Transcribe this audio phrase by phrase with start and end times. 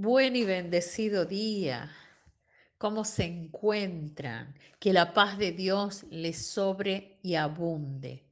[0.00, 1.90] Buen y bendecido día.
[2.78, 4.54] ¿Cómo se encuentran?
[4.78, 8.22] Que la paz de Dios les sobre y abunde.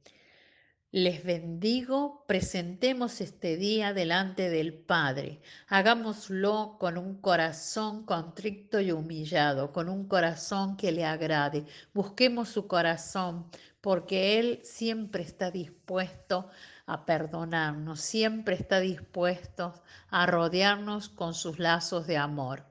[0.93, 5.41] Les bendigo, presentemos este día delante del Padre.
[5.67, 11.65] Hagámoslo con un corazón contrito y humillado, con un corazón que le agrade.
[11.93, 13.49] Busquemos su corazón,
[13.81, 16.49] porque Él siempre está dispuesto
[16.85, 19.73] a perdonarnos, siempre está dispuesto
[20.09, 22.63] a rodearnos con sus lazos de amor.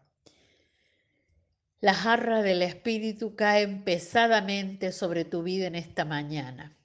[1.82, 6.76] Las jarras del Espíritu caen pesadamente sobre tu vida en esta mañana.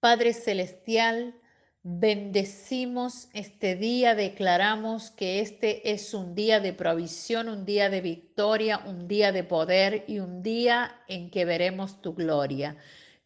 [0.00, 1.34] Padre Celestial,
[1.82, 8.78] bendecimos este día, declaramos que este es un día de provisión, un día de victoria,
[8.86, 12.76] un día de poder y un día en que veremos tu gloria.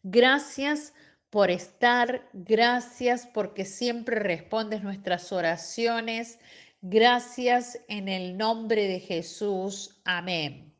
[0.01, 0.95] Gracias
[1.29, 6.39] por estar, gracias porque siempre respondes nuestras oraciones.
[6.81, 10.01] Gracias en el nombre de Jesús.
[10.05, 10.73] Amén.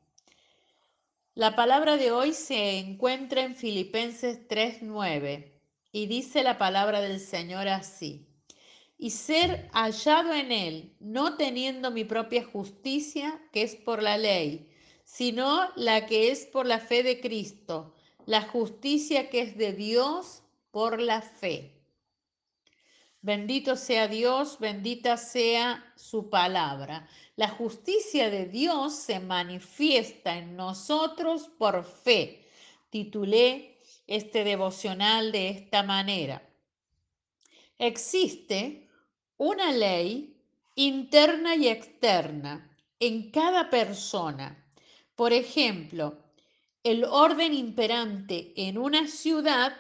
[1.36, 5.53] La palabra de hoy se encuentra en Filipenses 3:9
[5.94, 8.28] y dice la palabra del Señor así,
[8.98, 14.70] y ser hallado en él, no teniendo mi propia justicia, que es por la ley,
[15.06, 17.94] sino la que es por la fe de Cristo,
[18.26, 20.42] la justicia que es de Dios
[20.72, 21.80] por la fe.
[23.22, 27.08] Bendito sea Dios, bendita sea su palabra.
[27.36, 32.46] La justicia de Dios se manifiesta en nosotros por fe.
[32.90, 33.73] Titulé
[34.08, 36.42] este devocional de esta manera.
[37.78, 38.90] Existe
[39.38, 40.38] una ley
[40.76, 44.66] interna y externa en cada persona.
[45.16, 46.18] Por ejemplo,
[46.84, 49.76] el orden imperante en una ciudad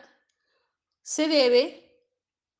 [1.01, 1.91] se debe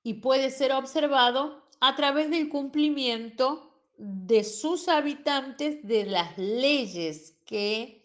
[0.04, 8.04] y puede ser observado a través del cumplimiento de sus habitantes de las leyes que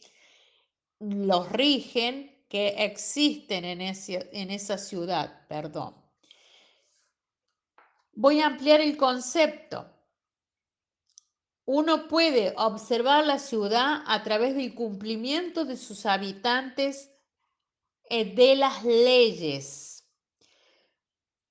[1.01, 5.95] los rigen que existen en, en esa ciudad, perdón.
[8.13, 9.87] Voy a ampliar el concepto.
[11.67, 17.13] Uno puede observar la ciudad a través del cumplimiento de sus habitantes
[18.09, 20.09] eh, de las leyes.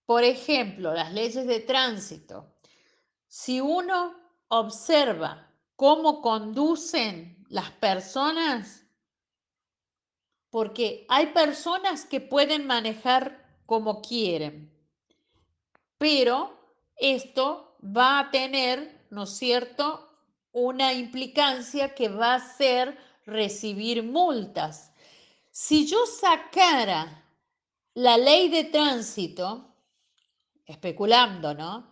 [0.08, 2.58] Por ejemplo, las leyes de tránsito.
[3.28, 4.16] Si uno
[4.47, 8.86] observa cómo conducen las personas,
[10.57, 14.73] porque hay personas que pueden manejar como quieren,
[16.00, 16.51] pero
[16.95, 20.09] esto va a tener, ¿no es cierto?,
[20.51, 22.97] una implicancia que va a ser
[23.28, 24.96] recibir multas.
[25.51, 27.23] Si yo sacara
[27.94, 29.75] la ley de tránsito,
[30.66, 31.88] especulando, ¿no?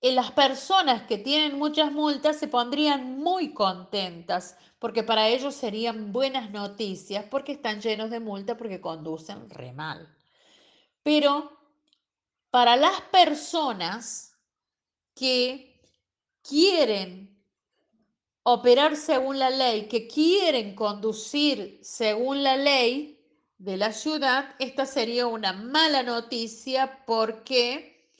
[0.00, 6.50] Las personas que tienen muchas multas se pondrían muy contentas porque para ellos serían buenas
[6.50, 10.14] noticias porque están llenos de multa porque conducen re mal.
[11.02, 11.58] Pero
[12.50, 14.36] para las personas
[15.14, 15.80] que
[16.42, 17.36] quieren
[18.44, 23.20] operar según la ley, que quieren conducir según la ley
[23.58, 28.12] de la ciudad, esta sería una mala noticia porque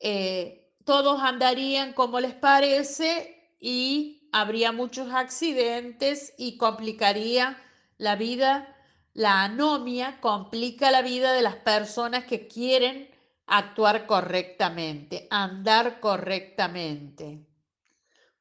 [0.00, 7.62] eh, todos andarían como les parece y habría muchos accidentes y complicaría
[7.98, 8.74] la vida,
[9.12, 13.06] la anomia complica la vida de las personas que quieren
[13.46, 17.46] actuar correctamente, andar correctamente.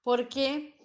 [0.02, 0.80] Porque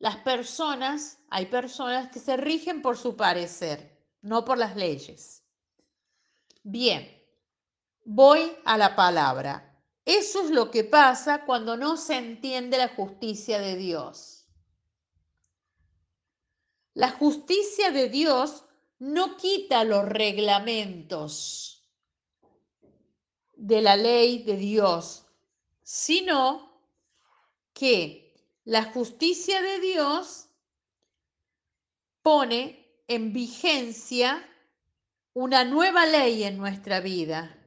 [0.00, 5.44] las personas, hay personas que se rigen por su parecer, no por las leyes.
[6.64, 7.08] Bien,
[8.04, 9.69] voy a la palabra.
[10.04, 14.48] Eso es lo que pasa cuando no se entiende la justicia de Dios.
[16.94, 18.64] La justicia de Dios
[18.98, 21.88] no quita los reglamentos
[23.54, 25.26] de la ley de Dios,
[25.82, 26.82] sino
[27.72, 30.48] que la justicia de Dios
[32.22, 34.46] pone en vigencia
[35.32, 37.59] una nueva ley en nuestra vida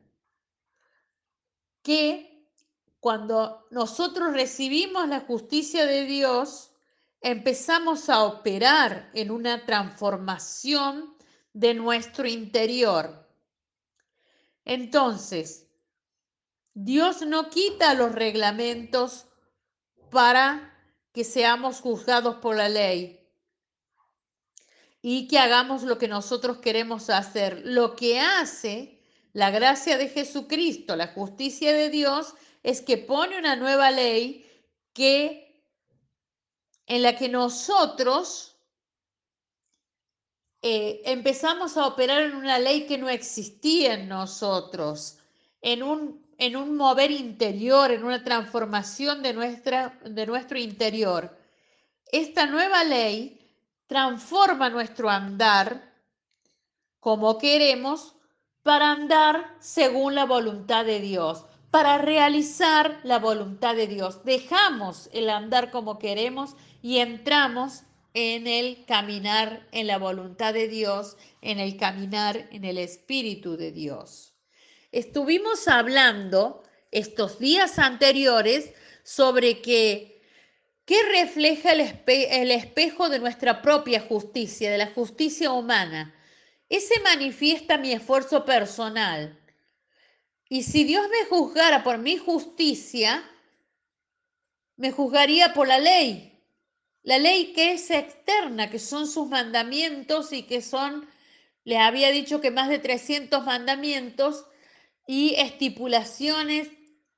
[1.83, 2.47] que
[2.99, 6.71] cuando nosotros recibimos la justicia de Dios,
[7.21, 11.15] empezamos a operar en una transformación
[11.53, 13.27] de nuestro interior.
[14.65, 15.67] Entonces,
[16.73, 19.25] Dios no quita los reglamentos
[20.09, 20.73] para
[21.11, 23.19] que seamos juzgados por la ley
[25.01, 27.61] y que hagamos lo que nosotros queremos hacer.
[27.65, 28.92] Lo que hace
[29.33, 34.49] la gracia de Jesucristo, la justicia de Dios, es que pone una nueva ley
[34.93, 35.43] que
[36.85, 38.55] en la que nosotros
[40.61, 45.17] eh, empezamos a operar en una ley que no existía en nosotros,
[45.61, 51.35] en un, en un mover interior, en una transformación de, nuestra, de nuestro interior.
[52.11, 53.39] Esta nueva ley
[53.87, 55.91] transforma nuestro andar
[56.99, 58.15] como queremos
[58.63, 64.23] para andar según la voluntad de Dios, para realizar la voluntad de Dios.
[64.23, 67.83] Dejamos el andar como queremos y entramos
[68.13, 73.71] en el caminar en la voluntad de Dios, en el caminar en el Espíritu de
[73.71, 74.33] Dios.
[74.91, 78.73] Estuvimos hablando estos días anteriores
[79.03, 79.61] sobre
[80.85, 86.13] ¿Qué refleja el, espejo de nuestra propia justicia, de la justicia humana?
[86.69, 89.39] Ese manifiesta mi esfuerzo personal.
[90.49, 93.23] Y si Dios me juzgara por mi justicia,
[94.77, 96.41] me juzgaría por la ley.
[97.03, 101.07] La ley que es externa, que son sus mandamientos y que son,
[101.63, 104.45] le había dicho que más de 300 mandamientos
[105.05, 106.69] y estipulaciones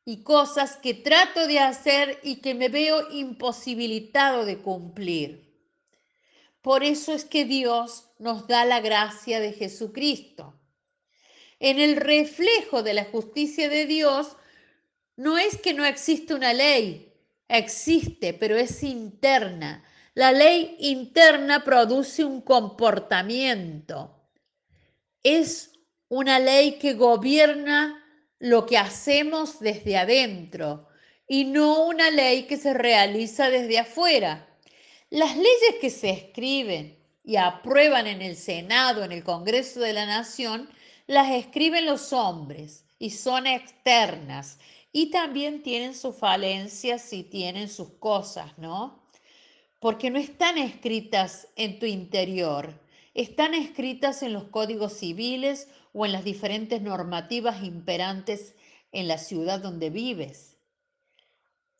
[0.05, 5.44] y cosas que trato de hacer y que me veo imposibilitado de cumplir.
[6.65, 10.59] Por eso es que Dios nos da la gracia de Jesucristo.
[11.59, 14.35] En el reflejo de la justicia de Dios,
[15.15, 17.13] no es que no existe una ley,
[17.47, 19.83] existe, pero es interna.
[20.15, 24.27] La ley interna produce un comportamiento.
[25.21, 25.71] Es
[26.07, 28.03] una ley que gobierna
[28.39, 30.87] lo que hacemos desde adentro
[31.27, 34.54] y no una ley que se realiza desde afuera.
[35.15, 40.05] Las leyes que se escriben y aprueban en el Senado, en el Congreso de la
[40.05, 40.69] Nación,
[41.07, 44.59] las escriben los hombres y son externas
[44.91, 49.05] y también tienen sus falencias y tienen sus cosas, ¿no?
[49.79, 52.77] Porque no están escritas en tu interior,
[53.13, 58.53] están escritas en los códigos civiles o en las diferentes normativas imperantes
[58.91, 60.54] en la ciudad donde vives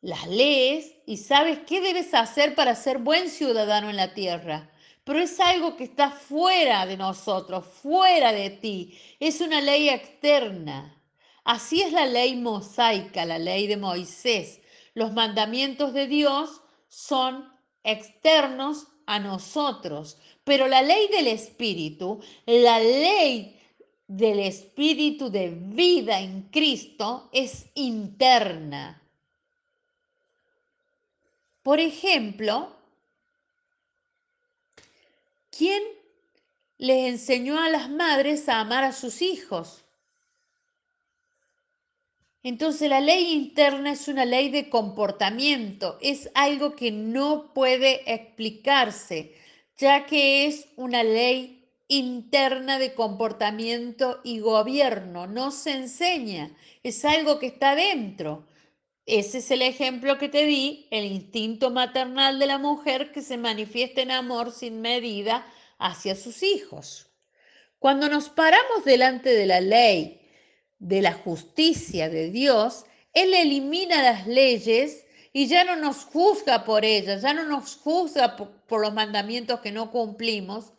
[0.02, 4.70] las lees y sabes qué debes hacer para ser buen ciudadano en la tierra.
[5.04, 9.00] Pero es algo que está fuera de nosotros, fuera de ti.
[9.20, 11.00] Es una ley externa.
[11.44, 14.62] Así es la ley mosaica, la ley de Moisés.
[14.96, 17.52] Los mandamientos de Dios son
[17.84, 20.18] externos a nosotros.
[20.44, 23.60] Pero la ley del Espíritu, la ley
[24.08, 29.05] del Espíritu de vida en Cristo es interna.
[31.66, 32.76] Por ejemplo,
[35.50, 35.82] ¿quién
[36.78, 39.84] les enseñó a las madres a amar a sus hijos?
[42.44, 49.34] Entonces la ley interna es una ley de comportamiento, es algo que no puede explicarse,
[49.76, 57.40] ya que es una ley interna de comportamiento y gobierno, no se enseña, es algo
[57.40, 58.46] que está dentro.
[59.06, 63.38] Ese es el ejemplo que te di, el instinto maternal de la mujer que se
[63.38, 65.46] manifiesta en amor sin medida
[65.78, 67.08] hacia sus hijos.
[67.78, 70.22] Cuando nos paramos delante de la ley,
[70.80, 76.86] de la justicia de Dios, Él elimina las leyes y ya no nos juzga por
[76.86, 80.72] ellas, ya no nos juzga por, los mandamientos que no cumplimos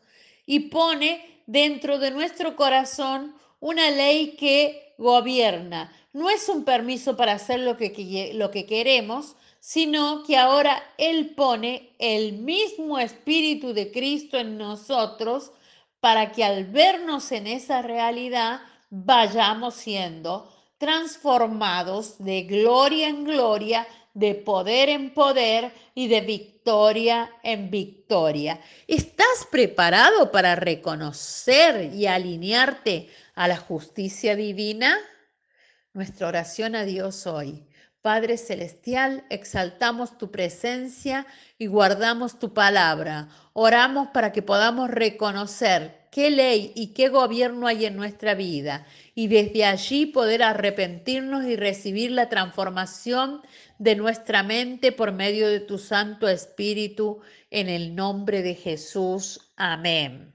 [0.47, 7.35] y pone dentro de nuestro corazón una ley que gobierna, no es un permiso para
[7.35, 13.93] hacer lo que, lo que queremos, sino que ahora Él pone el mismo Espíritu de
[13.93, 15.53] Cristo en nosotros
[16.01, 24.35] para que al vernos en esa realidad vayamos siendo transformados de gloria en gloria, de
[24.37, 28.59] poder en poder y de victoria en victoria.
[28.89, 34.99] ¿Estás preparado para reconocer y alinearte a la justicia divina?
[35.97, 37.65] Nuestra oración a Dios hoy.
[38.03, 41.27] Padre Celestial, exaltamos tu presencia
[41.59, 43.29] y guardamos tu palabra.
[43.55, 49.27] Oramos para que podamos reconocer qué ley y qué gobierno hay en nuestra vida y
[49.27, 53.41] desde allí poder arrepentirnos y recibir la transformación
[53.79, 59.51] de nuestra mente por medio de tu Santo Espíritu en el nombre de Jesús.
[59.57, 60.33] Amén.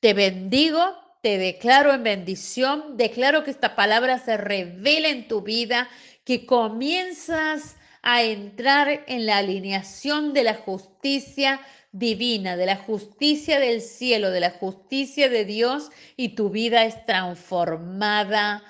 [0.00, 5.88] Te bendigo te declaro en bendición, declaro que esta palabra se revela en tu vida,
[6.24, 11.60] que comienzas a entrar en la alineación de la justicia
[11.92, 17.06] divina, de la justicia del cielo, de la justicia de Dios y tu vida es
[17.06, 18.64] transformada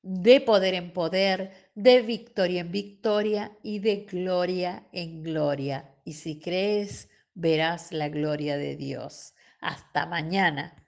[0.00, 5.94] de poder en poder, de victoria en victoria y de gloria en gloria.
[6.04, 9.34] Y si crees, verás la gloria de Dios.
[9.60, 10.84] Hasta mañana.